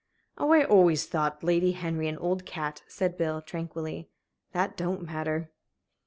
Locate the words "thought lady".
1.05-1.73